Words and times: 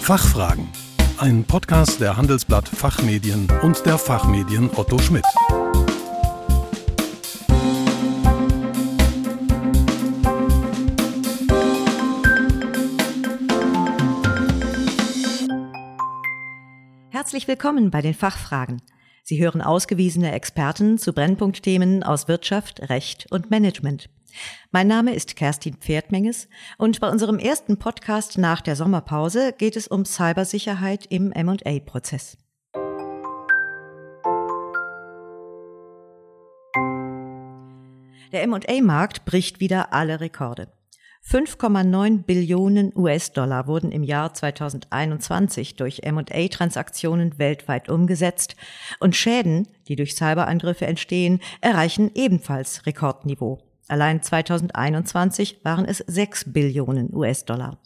Fachfragen. 0.00 0.66
Ein 1.18 1.44
Podcast 1.44 2.00
der 2.00 2.16
Handelsblatt 2.16 2.68
Fachmedien 2.68 3.46
und 3.62 3.84
der 3.86 3.96
Fachmedien 3.98 4.68
Otto 4.74 4.98
Schmidt. 4.98 5.24
Herzlich 17.10 17.46
willkommen 17.46 17.90
bei 17.90 18.00
den 18.00 18.14
Fachfragen. 18.14 18.82
Sie 19.22 19.40
hören 19.40 19.60
ausgewiesene 19.60 20.32
Experten 20.32 20.98
zu 20.98 21.12
Brennpunktthemen 21.12 22.02
aus 22.02 22.26
Wirtschaft, 22.26 22.88
Recht 22.88 23.26
und 23.30 23.50
Management. 23.50 24.08
Mein 24.70 24.86
Name 24.86 25.14
ist 25.14 25.36
Kerstin 25.36 25.74
Pferdmenges 25.74 26.48
und 26.78 27.00
bei 27.00 27.08
unserem 27.08 27.38
ersten 27.38 27.78
Podcast 27.78 28.38
nach 28.38 28.60
der 28.60 28.76
Sommerpause 28.76 29.52
geht 29.56 29.76
es 29.76 29.88
um 29.88 30.04
Cybersicherheit 30.04 31.06
im 31.06 31.32
M&A-Prozess. 31.32 32.38
Der 38.32 38.42
M&A-Markt 38.44 39.24
bricht 39.24 39.58
wieder 39.58 39.92
alle 39.92 40.20
Rekorde. 40.20 40.68
5,9 41.28 42.24
Billionen 42.24 42.92
US-Dollar 42.96 43.66
wurden 43.66 43.92
im 43.92 44.02
Jahr 44.02 44.32
2021 44.32 45.76
durch 45.76 46.00
M&A-Transaktionen 46.02 47.38
weltweit 47.38 47.88
umgesetzt 47.88 48.56
und 49.00 49.14
Schäden, 49.14 49.68
die 49.86 49.96
durch 49.96 50.14
Cyberangriffe 50.14 50.86
entstehen, 50.86 51.40
erreichen 51.60 52.10
ebenfalls 52.14 52.86
Rekordniveau. 52.86 53.69
Allein 53.90 54.22
2021 54.22 55.64
waren 55.64 55.84
es 55.84 55.98
6 55.98 56.52
Billionen 56.52 57.12
US-Dollar. 57.12 57.82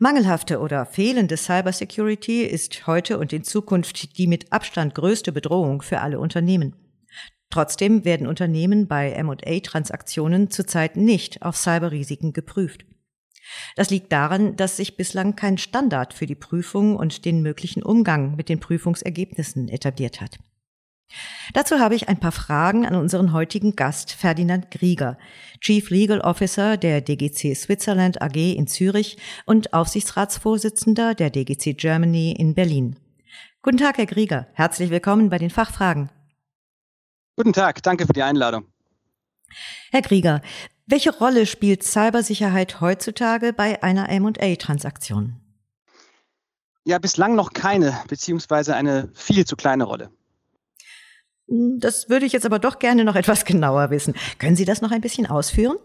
Mangelhafte 0.00 0.58
oder 0.58 0.84
fehlende 0.84 1.36
Cybersecurity 1.36 2.42
ist 2.42 2.88
heute 2.88 3.16
und 3.18 3.32
in 3.32 3.44
Zukunft 3.44 4.18
die 4.18 4.26
mit 4.26 4.52
Abstand 4.52 4.96
größte 4.96 5.30
Bedrohung 5.30 5.82
für 5.82 6.00
alle 6.00 6.18
Unternehmen. 6.18 6.74
Trotzdem 7.50 8.04
werden 8.04 8.26
Unternehmen 8.26 8.88
bei 8.88 9.12
M&A-Transaktionen 9.12 10.50
zurzeit 10.50 10.96
nicht 10.96 11.42
auf 11.42 11.56
Cyberrisiken 11.56 12.32
geprüft. 12.32 12.84
Das 13.76 13.90
liegt 13.90 14.10
daran, 14.10 14.56
dass 14.56 14.76
sich 14.76 14.96
bislang 14.96 15.36
kein 15.36 15.56
Standard 15.56 16.14
für 16.14 16.26
die 16.26 16.34
Prüfung 16.34 16.96
und 16.96 17.24
den 17.24 17.42
möglichen 17.42 17.84
Umgang 17.84 18.34
mit 18.34 18.48
den 18.48 18.58
Prüfungsergebnissen 18.58 19.68
etabliert 19.68 20.20
hat. 20.20 20.38
Dazu 21.52 21.78
habe 21.78 21.94
ich 21.94 22.08
ein 22.08 22.20
paar 22.20 22.32
Fragen 22.32 22.86
an 22.86 22.94
unseren 22.94 23.32
heutigen 23.32 23.74
Gast 23.74 24.12
Ferdinand 24.12 24.70
Grieger, 24.70 25.18
Chief 25.60 25.90
Legal 25.90 26.20
Officer 26.20 26.76
der 26.76 27.00
DGC 27.00 27.54
Switzerland 27.54 28.22
AG 28.22 28.36
in 28.36 28.66
Zürich 28.66 29.18
und 29.46 29.72
Aufsichtsratsvorsitzender 29.72 31.14
der 31.14 31.30
DGC 31.30 31.74
Germany 31.76 32.32
in 32.38 32.54
Berlin. 32.54 32.96
Guten 33.62 33.78
Tag, 33.78 33.98
Herr 33.98 34.06
Grieger. 34.06 34.46
Herzlich 34.54 34.90
willkommen 34.90 35.28
bei 35.28 35.38
den 35.38 35.50
Fachfragen. 35.50 36.10
Guten 37.36 37.52
Tag, 37.52 37.82
danke 37.82 38.06
für 38.06 38.12
die 38.12 38.22
Einladung. 38.22 38.66
Herr 39.90 40.02
Grieger, 40.02 40.40
welche 40.86 41.16
Rolle 41.16 41.46
spielt 41.46 41.82
Cybersicherheit 41.82 42.80
heutzutage 42.80 43.52
bei 43.52 43.82
einer 43.82 44.08
M&A-Transaktion? 44.08 45.40
Ja, 46.84 46.98
bislang 46.98 47.34
noch 47.34 47.52
keine, 47.52 47.96
beziehungsweise 48.08 48.74
eine 48.74 49.10
viel 49.14 49.44
zu 49.44 49.56
kleine 49.56 49.84
Rolle. 49.84 50.10
Das 51.50 52.08
würde 52.08 52.26
ich 52.26 52.32
jetzt 52.32 52.46
aber 52.46 52.58
doch 52.58 52.78
gerne 52.78 53.04
noch 53.04 53.16
etwas 53.16 53.44
genauer 53.44 53.90
wissen. 53.90 54.14
Können 54.38 54.56
Sie 54.56 54.64
das 54.64 54.80
noch 54.80 54.92
ein 54.92 55.00
bisschen 55.00 55.26
ausführen? 55.26 55.76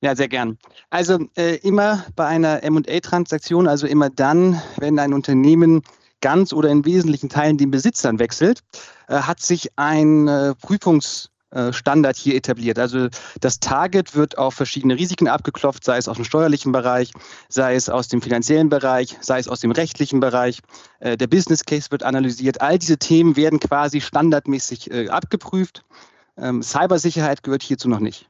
Ja, 0.00 0.14
sehr 0.14 0.28
gern. 0.28 0.58
Also 0.90 1.18
äh, 1.36 1.56
immer 1.56 2.04
bei 2.14 2.26
einer 2.26 2.60
MA-Transaktion, 2.68 3.66
also 3.66 3.86
immer 3.86 4.10
dann, 4.10 4.62
wenn 4.76 4.98
ein 4.98 5.12
Unternehmen 5.12 5.82
ganz 6.20 6.52
oder 6.52 6.68
in 6.68 6.84
wesentlichen 6.84 7.28
Teilen 7.28 7.58
den 7.58 7.70
Besitzern 7.70 8.18
wechselt, 8.18 8.60
äh, 9.08 9.14
hat 9.14 9.40
sich 9.40 9.68
ein 9.76 10.28
äh, 10.28 10.54
Prüfungs- 10.62 11.28
Standard 11.70 12.16
hier 12.16 12.34
etabliert. 12.34 12.78
Also 12.78 13.08
das 13.40 13.58
Target 13.58 14.14
wird 14.14 14.36
auf 14.36 14.54
verschiedene 14.54 14.96
Risiken 14.96 15.28
abgeklopft, 15.28 15.82
sei 15.82 15.96
es 15.96 16.08
aus 16.08 16.16
dem 16.16 16.24
steuerlichen 16.24 16.72
Bereich, 16.72 17.10
sei 17.48 17.74
es 17.74 17.88
aus 17.88 18.08
dem 18.08 18.20
finanziellen 18.20 18.68
Bereich, 18.68 19.16
sei 19.20 19.38
es 19.38 19.48
aus 19.48 19.60
dem 19.60 19.70
rechtlichen 19.70 20.20
Bereich. 20.20 20.60
Äh, 21.00 21.16
der 21.16 21.26
Business 21.26 21.64
Case 21.64 21.90
wird 21.90 22.02
analysiert. 22.02 22.60
All 22.60 22.78
diese 22.78 22.98
Themen 22.98 23.36
werden 23.36 23.60
quasi 23.60 24.00
standardmäßig 24.00 24.90
äh, 24.90 25.08
abgeprüft. 25.08 25.84
Ähm, 26.36 26.62
Cybersicherheit 26.62 27.42
gehört 27.42 27.62
hierzu 27.62 27.88
noch 27.88 28.00
nicht. 28.00 28.28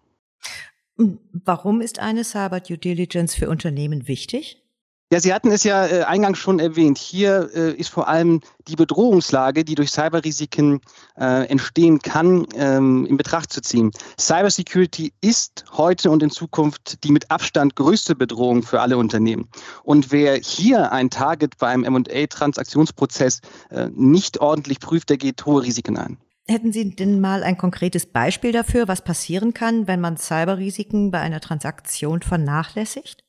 Warum 1.32 1.80
ist 1.80 1.98
eine 2.00 2.24
Cyber 2.24 2.60
Due 2.60 2.78
Diligence 2.78 3.34
für 3.34 3.48
Unternehmen 3.48 4.08
wichtig? 4.08 4.62
Ja, 5.10 5.20
Sie 5.20 5.32
hatten 5.32 5.50
es 5.50 5.64
ja 5.64 5.86
äh, 5.86 6.02
eingangs 6.02 6.36
schon 6.36 6.58
erwähnt. 6.58 6.98
Hier 6.98 7.48
äh, 7.54 7.72
ist 7.72 7.88
vor 7.88 8.08
allem 8.08 8.42
die 8.66 8.76
Bedrohungslage, 8.76 9.64
die 9.64 9.74
durch 9.74 9.90
Cyberrisiken 9.90 10.82
äh, 11.18 11.46
entstehen 11.48 12.00
kann, 12.00 12.46
ähm, 12.54 13.06
in 13.06 13.16
Betracht 13.16 13.50
zu 13.50 13.62
ziehen. 13.62 13.90
Cybersecurity 14.20 15.14
ist 15.22 15.64
heute 15.72 16.10
und 16.10 16.22
in 16.22 16.28
Zukunft 16.28 17.04
die 17.04 17.10
mit 17.10 17.30
Abstand 17.30 17.74
größte 17.74 18.16
Bedrohung 18.16 18.62
für 18.62 18.82
alle 18.82 18.98
Unternehmen. 18.98 19.48
Und 19.82 20.12
wer 20.12 20.34
hier 20.34 20.92
ein 20.92 21.08
Target 21.08 21.56
beim 21.56 21.84
M&A-Transaktionsprozess 21.84 23.40
äh, 23.70 23.88
nicht 23.94 24.40
ordentlich 24.40 24.78
prüft, 24.78 25.08
der 25.08 25.16
geht 25.16 25.46
hohe 25.46 25.62
Risiken 25.62 25.96
ein. 25.96 26.18
Hätten 26.46 26.70
Sie 26.70 26.94
denn 26.94 27.18
mal 27.18 27.44
ein 27.44 27.56
konkretes 27.56 28.04
Beispiel 28.04 28.52
dafür, 28.52 28.88
was 28.88 29.02
passieren 29.02 29.54
kann, 29.54 29.86
wenn 29.86 30.02
man 30.02 30.18
Cyberrisiken 30.18 31.10
bei 31.10 31.20
einer 31.20 31.40
Transaktion 31.40 32.20
vernachlässigt? 32.20 33.24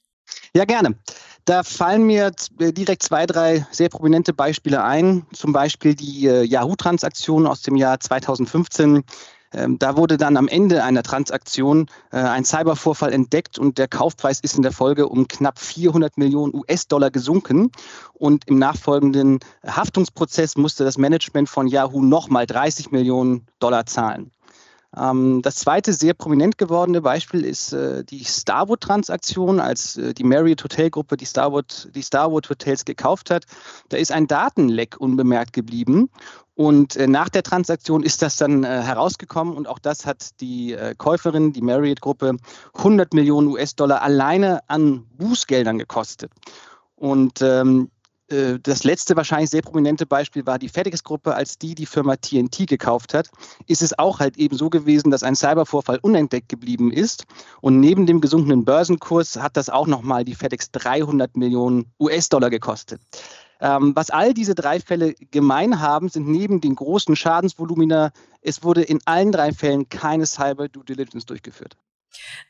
Ja, 0.53 0.65
gerne. 0.65 0.95
Da 1.49 1.63
fallen 1.63 2.03
mir 2.03 2.31
äh, 2.59 2.71
direkt 2.71 3.01
zwei, 3.01 3.25
drei 3.25 3.65
sehr 3.71 3.89
prominente 3.89 4.33
Beispiele 4.33 4.83
ein. 4.83 5.25
Zum 5.33 5.51
Beispiel 5.51 5.95
die 5.95 6.27
äh, 6.27 6.43
Yahoo-Transaktion 6.43 7.47
aus 7.47 7.63
dem 7.63 7.75
Jahr 7.75 7.99
2015. 7.99 9.03
Ähm, 9.53 9.79
da 9.79 9.97
wurde 9.97 10.17
dann 10.17 10.37
am 10.37 10.47
Ende 10.47 10.83
einer 10.83 11.01
Transaktion 11.01 11.87
äh, 12.11 12.17
ein 12.17 12.45
Cybervorfall 12.45 13.11
entdeckt 13.11 13.57
und 13.57 13.79
der 13.79 13.87
Kaufpreis 13.87 14.41
ist 14.41 14.57
in 14.57 14.61
der 14.61 14.71
Folge 14.71 15.09
um 15.09 15.27
knapp 15.27 15.57
400 15.57 16.19
Millionen 16.19 16.53
US-Dollar 16.53 17.09
gesunken. 17.09 17.71
Und 18.13 18.47
im 18.47 18.59
nachfolgenden 18.59 19.39
Haftungsprozess 19.65 20.55
musste 20.55 20.83
das 20.83 20.99
Management 20.99 21.49
von 21.49 21.67
Yahoo 21.67 22.03
nochmal 22.03 22.45
30 22.45 22.91
Millionen 22.91 23.47
Dollar 23.57 23.87
zahlen. 23.87 24.29
Ähm, 24.97 25.41
das 25.43 25.55
zweite 25.55 25.93
sehr 25.93 26.13
prominent 26.13 26.57
gewordene 26.57 27.01
Beispiel 27.01 27.45
ist 27.45 27.73
äh, 27.73 28.03
die 28.03 28.25
Starwood-Transaktion, 28.25 29.59
als 29.59 29.97
äh, 29.97 30.13
die 30.13 30.23
Marriott 30.23 30.63
Hotelgruppe 30.63 31.17
die 31.17 31.25
Starwood, 31.25 31.89
die 31.93 32.01
Starwood 32.01 32.49
Hotels 32.49 32.85
gekauft 32.85 33.29
hat. 33.29 33.45
Da 33.89 33.97
ist 33.97 34.11
ein 34.11 34.27
Datenleck 34.27 34.97
unbemerkt 34.99 35.53
geblieben. 35.53 36.09
Und 36.55 36.95
äh, 36.95 37.07
nach 37.07 37.29
der 37.29 37.43
Transaktion 37.43 38.03
ist 38.03 38.21
das 38.21 38.35
dann 38.35 38.65
herausgekommen 38.65 39.55
und 39.55 39.67
auch 39.67 39.79
das 39.79 40.05
hat 40.05 40.41
die 40.41 40.75
Käuferin, 40.97 41.53
die 41.53 41.61
Marriott-Gruppe, 41.61 42.35
100 42.75 43.13
Millionen 43.13 43.47
US-Dollar 43.47 44.01
alleine 44.01 44.61
an 44.67 45.05
Bußgeldern 45.17 45.77
gekostet. 45.77 46.31
Und 46.95 47.41
ähm, 47.41 47.89
äh, 47.89 47.98
das 48.29 48.83
letzte 48.83 49.15
wahrscheinlich 49.15 49.49
sehr 49.49 49.61
prominente 49.61 50.05
Beispiel 50.05 50.45
war 50.45 50.59
die 50.59 50.69
FedEx-Gruppe, 50.69 51.33
als 51.33 51.57
die 51.57 51.73
die 51.73 51.85
Firma 51.85 52.15
TNT 52.15 52.67
gekauft 52.67 53.13
hat, 53.13 53.29
ist 53.65 53.81
es 53.81 53.97
auch 53.97 54.19
halt 54.19 54.37
eben 54.37 54.55
so 54.55 54.69
gewesen, 54.69 55.09
dass 55.09 55.23
ein 55.23 55.35
Cybervorfall 55.35 55.99
unentdeckt 56.01 56.49
geblieben 56.49 56.91
ist. 56.91 57.25
Und 57.61 57.79
neben 57.79 58.05
dem 58.05 58.21
gesunkenen 58.21 58.65
Börsenkurs 58.65 59.37
hat 59.37 59.57
das 59.57 59.69
auch 59.69 59.87
nochmal 59.87 60.25
die 60.25 60.35
FedEx 60.35 60.71
300 60.71 61.35
Millionen 61.35 61.91
US-Dollar 61.99 62.49
gekostet. 62.49 63.01
Ähm, 63.61 63.93
was 63.95 64.09
all 64.09 64.33
diese 64.33 64.55
drei 64.55 64.79
Fälle 64.79 65.15
gemein 65.31 65.81
haben, 65.81 66.09
sind 66.09 66.27
neben 66.27 66.61
den 66.61 66.75
großen 66.75 67.15
Schadensvolumina, 67.15 68.11
es 68.41 68.63
wurde 68.63 68.83
in 68.83 68.99
allen 69.05 69.31
drei 69.31 69.51
Fällen 69.51 69.89
keine 69.89 70.25
Cyber 70.25 70.69
Due 70.69 70.85
Diligence 70.85 71.25
durchgeführt. 71.25 71.75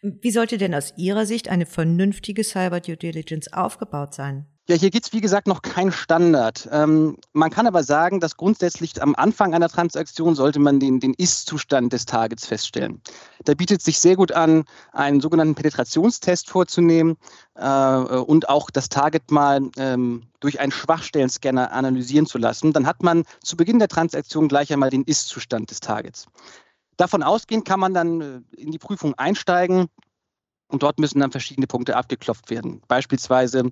Wie 0.01 0.31
sollte 0.31 0.57
denn 0.57 0.75
aus 0.75 0.93
Ihrer 0.97 1.25
Sicht 1.25 1.49
eine 1.49 1.65
vernünftige 1.65 2.43
Cyber 2.43 2.79
Due 2.79 2.97
Diligence 2.97 3.51
aufgebaut 3.51 4.13
sein? 4.13 4.45
Ja, 4.69 4.75
hier 4.75 4.91
gibt 4.91 5.07
es 5.07 5.13
wie 5.13 5.19
gesagt 5.19 5.47
noch 5.47 5.63
keinen 5.63 5.91
Standard. 5.91 6.69
Ähm, 6.71 7.17
man 7.33 7.49
kann 7.49 7.65
aber 7.65 7.81
sagen, 7.81 8.19
dass 8.19 8.37
grundsätzlich 8.37 9.01
am 9.01 9.15
Anfang 9.15 9.55
einer 9.55 9.67
Transaktion 9.67 10.35
sollte 10.35 10.59
man 10.59 10.79
den, 10.79 10.99
den 10.99 11.15
Ist-Zustand 11.15 11.91
des 11.91 12.05
Targets 12.05 12.45
feststellen. 12.45 13.01
Da 13.45 13.55
bietet 13.55 13.81
sich 13.81 13.99
sehr 13.99 14.15
gut 14.15 14.31
an, 14.31 14.65
einen 14.91 15.21
sogenannten 15.21 15.55
Penetrationstest 15.55 16.51
vorzunehmen 16.51 17.17
äh, 17.55 17.65
und 17.65 18.47
auch 18.47 18.69
das 18.69 18.89
Target 18.89 19.31
mal 19.31 19.71
ähm, 19.77 20.27
durch 20.39 20.59
einen 20.59 20.71
Schwachstellenscanner 20.71 21.71
analysieren 21.71 22.27
zu 22.27 22.37
lassen. 22.37 22.71
Dann 22.71 22.85
hat 22.85 23.01
man 23.01 23.23
zu 23.43 23.57
Beginn 23.57 23.79
der 23.79 23.87
Transaktion 23.87 24.49
gleich 24.49 24.71
einmal 24.71 24.91
den 24.91 25.03
Ist-Zustand 25.03 25.71
des 25.71 25.79
Targets. 25.79 26.27
Davon 26.95 27.23
ausgehend 27.23 27.65
kann 27.65 27.79
man 27.79 27.95
dann 27.95 28.21
äh, 28.21 28.41
in 28.55 28.69
die 28.69 28.77
Prüfung 28.77 29.15
einsteigen 29.15 29.87
und 30.69 30.83
dort 30.83 30.99
müssen 30.99 31.19
dann 31.19 31.31
verschiedene 31.31 31.67
Punkte 31.67 31.97
abgeklopft 31.97 32.49
werden. 32.49 32.81
Beispielsweise, 32.87 33.71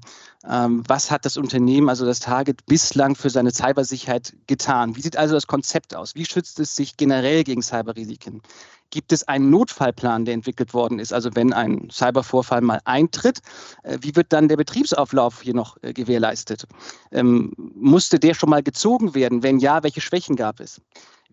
ähm, 0.50 0.84
was 0.88 1.12
hat 1.12 1.26
das 1.26 1.38
Unternehmen, 1.38 1.90
also 1.90 2.06
das 2.06 2.20
Target, 2.20 2.66
bislang 2.66 3.16
für 3.16 3.30
seine 3.30 3.52
Cybersicherheit 3.52 4.34
getan? 4.48 4.96
Wie 4.96 5.02
sieht 5.02 5.16
also 5.16 5.36
das 5.36 5.48
Konzept 5.48 5.96
aus? 5.96 6.16
Wie 6.16 6.26
schützt 6.26 6.60
es 6.60 6.76
sich 6.76 6.98
generell 6.98 7.44
gegen 7.44 7.62
Cyberrisiken? 7.62 8.42
Gibt 8.90 9.12
es 9.12 9.28
einen 9.28 9.50
Notfallplan, 9.52 10.26
der 10.26 10.34
entwickelt 10.34 10.74
worden 10.74 10.98
ist? 10.98 11.14
Also 11.14 11.30
wenn 11.36 11.54
ein 11.54 11.90
Cybervorfall 11.92 12.62
mal 12.62 12.80
eintritt, 12.86 13.42
äh, 13.84 14.00
wie 14.02 14.16
wird 14.16 14.34
dann 14.34 14.48
der 14.48 14.58
Betriebsauflauf 14.58 15.42
hier 15.42 15.54
noch 15.54 15.78
äh, 15.84 15.94
gewährleistet? 15.94 16.66
Ähm, 17.12 17.54
musste 17.76 18.20
der 18.20 18.34
schon 18.34 18.50
mal 18.50 18.64
gezogen 18.64 19.14
werden? 19.14 19.44
Wenn 19.44 19.60
ja, 19.60 19.84
welche 19.84 20.02
Schwächen 20.02 20.36
gab 20.36 20.60
es? 20.60 20.82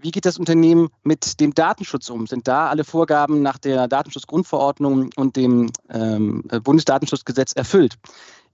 Wie 0.01 0.11
geht 0.11 0.27
das 0.27 0.39
Unternehmen 0.39 0.89
mit 1.03 1.41
dem 1.41 1.55
Datenschutz 1.55 2.11
um? 2.11 2.27
Sind 2.27 2.49
da 2.49 2.69
alle 2.69 2.85
Vorgaben 2.85 3.43
nach 3.43 3.59
der 3.59 3.89
Datenschutzgrundverordnung 3.89 5.11
und 5.17 5.37
dem 5.37 5.71
ähm, 5.91 6.43
Bundesdatenschutzgesetz 6.63 7.53
erfüllt? 7.53 7.97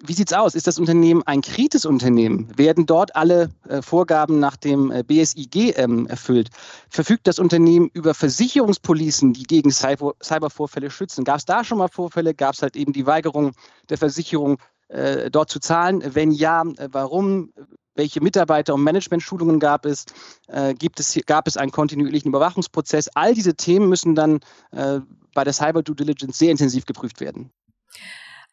Wie 0.02 0.14
sieht 0.14 0.30
es 0.30 0.36
aus? 0.36 0.54
Ist 0.54 0.66
das 0.66 0.78
Unternehmen 0.78 1.22
ein 1.26 1.42
Kritis-Unternehmen? 1.42 2.48
Werden 2.56 2.86
dort 2.86 3.14
alle 3.16 3.50
äh, 3.68 3.82
Vorgaben 3.82 4.38
nach 4.38 4.56
dem 4.56 4.90
äh, 4.90 5.02
BSIG 5.02 5.76
ähm, 5.76 6.06
erfüllt? 6.06 6.48
Verfügt 6.88 7.26
das 7.26 7.38
Unternehmen 7.38 7.90
über 7.92 8.14
Versicherungspolicen, 8.14 9.34
die 9.34 9.42
gegen 9.42 9.70
Cyber 9.70 10.14
Cybervorfälle 10.22 10.90
schützen? 10.90 11.24
Gab 11.24 11.36
es 11.36 11.44
da 11.44 11.64
schon 11.64 11.78
mal 11.78 11.88
Vorfälle? 11.88 12.34
Gab 12.34 12.54
es 12.54 12.62
halt 12.62 12.76
eben 12.76 12.94
die 12.94 13.06
Weigerung 13.06 13.52
der 13.90 13.98
Versicherung, 13.98 14.56
äh, 14.88 15.30
dort 15.30 15.50
zu 15.50 15.60
zahlen? 15.60 16.02
Wenn 16.14 16.30
ja, 16.30 16.62
äh, 16.62 16.88
warum? 16.90 17.52
Welche 17.94 18.20
Mitarbeiter- 18.20 18.74
und 18.74 18.84
Management-Schulungen 18.84 19.58
gab 19.58 19.84
es? 19.84 20.06
Äh, 20.48 20.74
gibt 20.74 21.00
es? 21.00 21.18
Gab 21.26 21.48
es 21.48 21.56
einen 21.56 21.72
kontinuierlichen 21.72 22.28
Überwachungsprozess? 22.28 23.08
All 23.14 23.34
diese 23.34 23.54
Themen 23.54 23.88
müssen 23.88 24.14
dann 24.14 24.40
äh, 24.72 25.00
bei 25.34 25.44
der 25.44 25.52
Cyber 25.52 25.82
Due 25.82 25.96
Diligence 25.96 26.38
sehr 26.38 26.50
intensiv 26.50 26.86
geprüft 26.86 27.20
werden. 27.20 27.50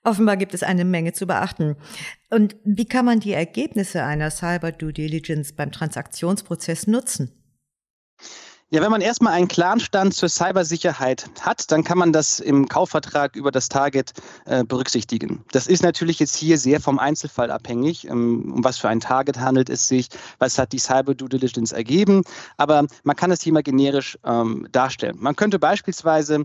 Offenbar 0.04 0.38
gibt 0.38 0.54
es 0.54 0.63
eine 0.63 0.86
Menge 0.86 1.13
zu 1.13 1.28
beachten. 1.28 1.75
Und 2.30 2.56
wie 2.63 2.86
kann 2.86 3.06
man 3.06 3.19
die 3.19 3.34
Ergebnisse 3.34 4.04
einer 4.04 4.31
Cyber 4.31 4.72
Due 4.72 4.94
Diligence 4.94 5.54
beim 5.54 5.72
Transaktionsprozess 5.72 6.88
nutzen? 6.88 7.31
Ja, 8.69 8.81
wenn 8.81 8.92
man 8.92 9.00
erstmal 9.00 9.31
einen 9.31 9.48
klaren 9.48 9.80
Stand 9.80 10.14
zur 10.14 10.28
Cybersicherheit 10.28 11.30
hat, 11.40 11.72
dann 11.72 11.86
kann 11.86 11.98
man 11.98 12.12
das 12.12 12.42
im 12.42 12.68
Kaufvertrag 12.68 13.38
über 13.38 13.50
das 13.50 13.69
Target 13.69 14.12
äh, 14.44 14.66
berücksichtigen. 14.66 15.46
Das 15.54 15.68
ist 15.68 15.84
natürlich 15.84 16.19
jetzt 16.19 16.36
hier 16.36 16.58
sehr 16.58 16.81
vom 16.81 17.00
Einzelfall 17.00 17.50
abhängig, 17.50 18.10
ähm, 18.10 18.52
um 18.54 18.66
was 18.66 18.78
für 18.78 18.90
ein 18.90 19.00
Target 19.00 19.40
handelt 19.40 19.69
es 19.69 19.88
sich, 19.88 20.10
was 20.40 20.58
hat 20.58 20.74
die 20.74 20.80
Cyber 20.80 21.16
Due 21.16 21.30
Diligence 21.30 21.72
ergeben. 21.72 22.24
Aber 22.58 22.86
man 23.04 23.16
kann 23.16 23.30
das 23.30 23.42
hier 23.42 23.54
mal 23.54 23.64
generisch 23.64 24.19
ähm, 24.25 24.68
darstellen. 24.74 25.16
Man 25.18 25.38
könnte 25.38 25.60
beispielsweise 25.60 26.44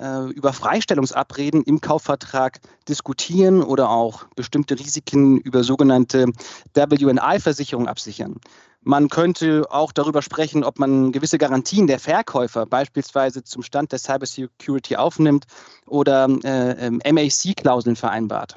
äh, 0.00 0.30
über 0.30 0.52
Freistellungsabreden 0.52 1.64
im 1.64 1.80
Kaufvertrag 1.80 2.60
diskutieren 2.88 3.64
oder 3.64 3.90
auch 3.90 4.26
bestimmte 4.36 4.78
Risiken 4.78 5.38
über 5.38 5.64
sogenannte 5.64 6.26
WNI-Versicherungen 6.74 7.88
absichern. 7.88 8.40
Man 8.84 9.08
könnte 9.08 9.64
auch 9.70 9.92
darüber 9.92 10.20
sprechen, 10.20 10.62
ob 10.62 10.78
man 10.78 11.10
gewisse 11.10 11.38
Garantien 11.38 11.86
der 11.86 11.98
Verkäufer 11.98 12.66
beispielsweise 12.66 13.42
zum 13.42 13.62
Stand 13.62 13.92
der 13.92 13.98
Cybersecurity 13.98 14.96
aufnimmt 14.96 15.46
oder 15.86 16.28
äh, 16.44 16.90
MAC-Klauseln 16.90 17.96
vereinbart. 17.96 18.56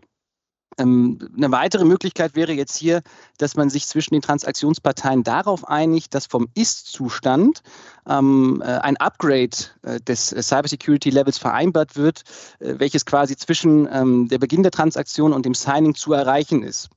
Ähm, 0.78 1.18
eine 1.36 1.52
weitere 1.52 1.86
Möglichkeit 1.86 2.36
wäre 2.36 2.52
jetzt 2.52 2.78
hier, 2.78 3.02
dass 3.38 3.56
man 3.56 3.70
sich 3.70 3.88
zwischen 3.88 4.14
den 4.14 4.22
Transaktionsparteien 4.22 5.24
darauf 5.24 5.68
einigt, 5.68 6.14
dass 6.14 6.28
vom 6.28 6.48
Ist-Zustand 6.54 7.62
ähm, 8.08 8.62
äh, 8.64 8.66
ein 8.66 8.98
Upgrade 8.98 9.56
äh, 9.82 10.00
des 10.02 10.28
Cybersecurity-Levels 10.30 11.40
vereinbart 11.40 11.96
wird, 11.96 12.24
äh, 12.60 12.76
welches 12.78 13.06
quasi 13.06 13.36
zwischen 13.36 13.88
ähm, 13.92 14.28
der 14.28 14.38
Beginn 14.38 14.62
der 14.62 14.72
Transaktion 14.72 15.34
und 15.34 15.46
dem 15.46 15.56
Signing 15.56 15.96
zu 15.96 16.14
erreichen 16.14 16.64
ist. 16.64 16.90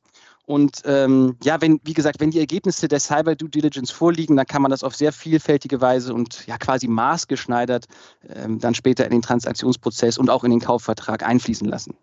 Und 0.47 0.83
ähm, 0.85 1.37
ja, 1.45 1.61
wenn, 1.61 1.81
wie 1.85 1.93
gesagt, 1.93 2.21
wenn 2.21 2.31
die 2.31 2.41
Ergebnisse 2.41 2.89
der 2.89 2.99
Cyber 2.99 3.37
Due 3.37 3.49
Diligence 3.49 3.91
vorliegen, 3.91 4.37
dann 4.37 4.47
kann 4.47 4.63
man 4.63 4.71
das 4.71 4.83
auf 4.83 4.97
sehr 4.97 5.13
vielfältige 5.13 5.81
Weise 5.81 6.13
und 6.13 6.47
ja 6.47 6.59
quasi 6.59 6.89
maßgeschneidert 6.89 7.87
ähm, 8.29 8.59
dann 8.59 8.75
später 8.75 9.05
in 9.05 9.13
den 9.13 9.23
Transaktionsprozess 9.23 10.19
und 10.19 10.29
auch 10.29 10.43
in 10.43 10.51
den 10.51 10.61
Kaufvertrag 10.61 11.23
einfließen 11.23 11.69
lassen. 11.69 11.95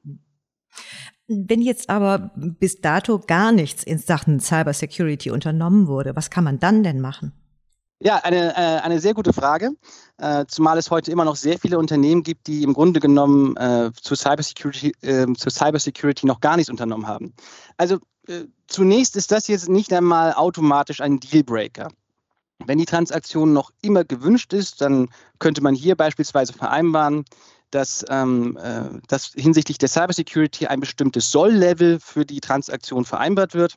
Wenn 1.27 1.61
jetzt 1.61 1.89
aber 1.89 2.31
bis 2.35 2.79
dato 2.79 3.19
gar 3.19 3.51
nichts 3.51 3.83
in 3.83 3.97
Sachen 3.97 4.39
Cyber 4.39 4.73
Security 4.73 5.29
unternommen 5.29 5.87
wurde, 5.87 6.15
was 6.15 6.29
kann 6.29 6.45
man 6.45 6.59
dann 6.59 6.83
denn 6.83 7.01
machen? 7.01 7.33
Ja, 7.99 8.17
eine, 8.17 8.55
äh, 8.55 8.81
eine 8.81 8.99
sehr 8.99 9.15
gute 9.15 9.33
Frage, 9.33 9.71
äh, 10.17 10.45
zumal 10.47 10.77
es 10.77 10.91
heute 10.91 11.09
immer 11.11 11.25
noch 11.25 11.35
sehr 11.35 11.57
viele 11.57 11.79
Unternehmen 11.79 12.21
gibt, 12.21 12.45
die 12.45 12.61
im 12.61 12.73
Grunde 12.73 12.99
genommen 12.99 13.57
äh, 13.57 13.91
zur, 13.99 14.15
Cybersecurity, 14.15 14.93
äh, 15.01 15.25
zur 15.33 15.51
Cybersecurity 15.51 16.27
noch 16.27 16.39
gar 16.39 16.57
nichts 16.57 16.69
unternommen 16.69 17.07
haben. 17.07 17.33
Also 17.75 17.97
äh, 18.27 18.45
zunächst 18.67 19.15
ist 19.15 19.31
das 19.31 19.47
jetzt 19.47 19.67
nicht 19.67 19.91
einmal 19.93 20.33
automatisch 20.33 21.01
ein 21.01 21.19
Dealbreaker. 21.19 21.87
Wenn 22.65 22.77
die 22.77 22.85
Transaktion 22.85 23.53
noch 23.53 23.71
immer 23.81 24.03
gewünscht 24.03 24.53
ist, 24.53 24.81
dann 24.81 25.09
könnte 25.39 25.61
man 25.63 25.73
hier 25.73 25.95
beispielsweise 25.95 26.53
vereinbaren, 26.53 27.25
dass, 27.71 28.05
ähm, 28.09 28.57
äh, 28.57 28.99
dass 29.07 29.31
hinsichtlich 29.35 29.79
der 29.79 29.89
Cybersecurity 29.89 30.67
ein 30.67 30.81
bestimmtes 30.81 31.31
Soll-Level 31.31 31.99
für 31.99 32.25
die 32.25 32.41
Transaktion 32.41 33.05
vereinbart 33.05 33.55
wird 33.55 33.75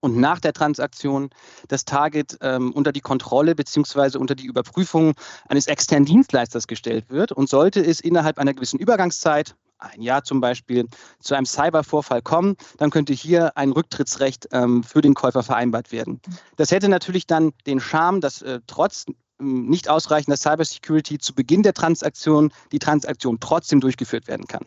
und 0.00 0.16
nach 0.16 0.40
der 0.40 0.52
Transaktion 0.52 1.30
das 1.68 1.84
Target 1.84 2.38
ähm, 2.40 2.72
unter 2.72 2.92
die 2.92 3.00
Kontrolle 3.00 3.54
bzw. 3.54 4.18
unter 4.18 4.34
die 4.34 4.46
Überprüfung 4.46 5.14
eines 5.48 5.66
externen 5.66 6.06
Dienstleisters 6.06 6.66
gestellt 6.66 7.06
wird 7.08 7.32
und 7.32 7.48
sollte 7.48 7.80
es 7.84 8.00
innerhalb 8.00 8.38
einer 8.38 8.54
gewissen 8.54 8.78
Übergangszeit, 8.78 9.56
ein 9.78 10.02
Jahr 10.02 10.24
zum 10.24 10.40
Beispiel, 10.40 10.86
zu 11.20 11.34
einem 11.34 11.46
Cybervorfall 11.46 12.22
kommen, 12.22 12.56
dann 12.78 12.90
könnte 12.90 13.12
hier 13.12 13.56
ein 13.56 13.70
Rücktrittsrecht 13.70 14.48
ähm, 14.52 14.82
für 14.82 15.00
den 15.00 15.14
Käufer 15.14 15.42
vereinbart 15.42 15.92
werden. 15.92 16.20
Das 16.56 16.70
hätte 16.70 16.88
natürlich 16.88 17.26
dann 17.26 17.52
den 17.66 17.80
Charme, 17.80 18.20
dass 18.20 18.42
äh, 18.42 18.60
trotz 18.66 19.06
nicht 19.40 19.88
ausreichender 19.88 20.36
Cybersecurity 20.36 21.18
zu 21.18 21.34
Beginn 21.34 21.62
der 21.62 21.74
Transaktion 21.74 22.52
die 22.72 22.80
Transaktion 22.80 23.38
trotzdem 23.40 23.80
durchgeführt 23.80 24.26
werden 24.26 24.46
kann. 24.46 24.66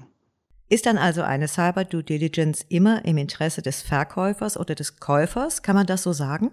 Ist 0.72 0.86
dann 0.86 0.98
also 0.98 1.22
eine 1.22 1.50
Cyber 1.50 1.84
Due 1.84 2.02
Diligence 2.02 2.66
immer 2.70 3.04
im 3.04 3.18
Interesse 3.18 3.62
des 3.62 3.82
Verkäufers 3.82 4.56
oder 4.56 4.74
des 4.74 5.02
Käufers? 5.02 5.64
Kann 5.64 5.76
man 5.76 5.86
das 5.86 6.02
so 6.02 6.14
sagen? 6.14 6.50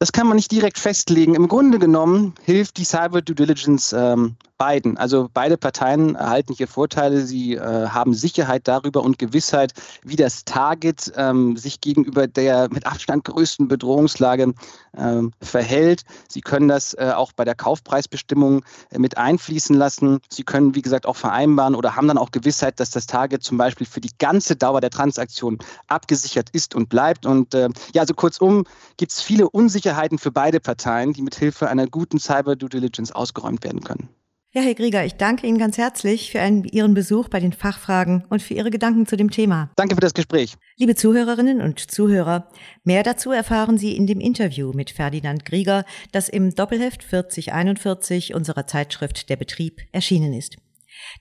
Das 0.00 0.10
kann 0.10 0.26
man 0.26 0.34
nicht 0.34 0.50
direkt 0.50 0.76
festlegen. 0.76 1.36
Im 1.36 1.46
Grunde 1.46 1.78
genommen 1.78 2.34
hilft 2.42 2.78
die 2.78 2.84
Cyber 2.84 3.22
Due 3.22 3.36
Diligence 3.36 3.92
ähm, 3.92 4.34
beiden. 4.58 4.96
Also 4.96 5.28
beide 5.32 5.56
Parteien 5.56 6.14
erhalten 6.14 6.54
hier 6.54 6.68
Vorteile. 6.68 7.22
Sie 7.26 7.54
äh, 7.54 7.88
haben 7.88 8.14
Sicherheit 8.14 8.68
darüber 8.68 9.02
und 9.02 9.18
Gewissheit, 9.18 9.72
wie 10.02 10.16
das 10.16 10.44
Target 10.44 11.12
ähm, 11.16 11.56
sich 11.56 11.80
gegenüber 11.80 12.26
der 12.26 12.68
mit 12.70 12.86
Abstand 12.86 13.24
größten 13.24 13.68
Bedrohungslage 13.68 14.54
ähm, 14.96 15.32
verhält. 15.40 16.02
Sie 16.28 16.40
können 16.40 16.68
das 16.68 16.94
äh, 16.94 17.12
auch 17.14 17.32
bei 17.32 17.44
der 17.44 17.54
Kaufpreisbestimmung 17.54 18.64
äh, 18.90 18.98
mit 18.98 19.18
einfließen 19.18 19.76
lassen. 19.76 20.20
Sie 20.30 20.44
können, 20.44 20.74
wie 20.74 20.82
gesagt, 20.82 21.06
auch 21.06 21.16
vereinbaren 21.16 21.74
oder 21.74 21.96
haben 21.96 22.08
dann 22.08 22.18
auch 22.18 22.30
Gewissheit, 22.30 22.78
dass 22.78 22.90
das 22.90 23.06
Target 23.06 23.42
zum 23.42 23.58
Beispiel 23.58 23.86
für 23.86 24.00
die 24.00 24.12
ganze 24.18 24.56
Dauer 24.56 24.80
der 24.80 24.90
Transaktion 24.90 25.58
abgesichert 25.88 26.50
ist 26.50 26.74
und 26.74 26.88
bleibt. 26.88 27.26
Und 27.26 27.54
äh, 27.54 27.68
ja, 27.92 28.02
also 28.02 28.14
kurzum 28.14 28.64
gibt 28.96 29.12
es 29.12 29.20
viele 29.20 29.48
Unsicherheiten 29.48 30.18
für 30.18 30.30
beide 30.30 30.60
Parteien, 30.60 31.12
die 31.12 31.22
mit 31.22 31.34
Hilfe 31.34 31.68
einer 31.68 31.86
guten 31.86 32.18
Cyber 32.18 32.54
Due 32.56 32.68
Diligence 32.68 33.12
ausgeräumt 33.12 33.64
werden 33.64 33.82
können. 33.82 34.08
Ja, 34.56 34.62
Herr 34.62 34.74
Grieger, 34.74 35.04
ich 35.04 35.16
danke 35.16 35.48
Ihnen 35.48 35.58
ganz 35.58 35.78
herzlich 35.78 36.30
für 36.30 36.40
einen, 36.40 36.62
Ihren 36.62 36.94
Besuch 36.94 37.28
bei 37.28 37.40
den 37.40 37.52
Fachfragen 37.52 38.24
und 38.28 38.40
für 38.40 38.54
Ihre 38.54 38.70
Gedanken 38.70 39.04
zu 39.04 39.16
dem 39.16 39.32
Thema. 39.32 39.70
Danke 39.74 39.96
für 39.96 40.00
das 40.00 40.14
Gespräch. 40.14 40.54
Liebe 40.76 40.94
Zuhörerinnen 40.94 41.60
und 41.60 41.80
Zuhörer, 41.90 42.48
mehr 42.84 43.02
dazu 43.02 43.32
erfahren 43.32 43.78
Sie 43.78 43.96
in 43.96 44.06
dem 44.06 44.20
Interview 44.20 44.70
mit 44.72 44.90
Ferdinand 44.90 45.44
Grieger, 45.44 45.84
das 46.12 46.28
im 46.28 46.54
Doppelheft 46.54 47.02
4041 47.02 48.32
unserer 48.32 48.68
Zeitschrift 48.68 49.28
Der 49.28 49.34
Betrieb 49.34 49.80
erschienen 49.90 50.32
ist. 50.32 50.56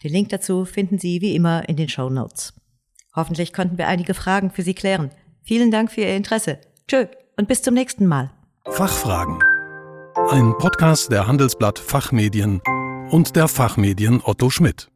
Den 0.04 0.12
Link 0.12 0.30
dazu 0.30 0.64
finden 0.64 1.00
Sie 1.00 1.20
wie 1.22 1.34
immer 1.34 1.68
in 1.68 1.76
den 1.76 1.90
Show 1.90 2.12
Notes. 2.12 2.54
Hoffentlich 3.16 3.52
konnten 3.52 3.80
wir 3.80 3.88
einige 3.88 4.14
Fragen 4.14 4.52
für 4.52 4.62
Sie 4.62 4.76
klären. 4.76 5.10
Vielen 5.42 5.72
Dank 5.72 5.92
für 5.92 6.02
Ihr 6.02 6.16
Interesse. 6.16 6.60
Tschö 6.88 7.08
und 7.36 7.48
bis 7.48 7.64
zum 7.64 7.74
nächsten 7.74 8.06
Mal. 8.06 8.30
Fachfragen. 8.70 9.40
Ein 10.30 10.54
Podcast 10.60 11.12
der 11.12 11.26
Handelsblatt 11.26 11.80
Fachmedien 11.80 12.62
und 13.14 13.36
der 13.36 13.48
Fachmedien 13.48 14.22
Otto 14.24 14.50
Schmidt. 14.50 14.93